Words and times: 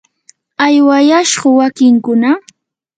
¿aywayashku 0.65 1.47
wakinkuna? 1.57 2.29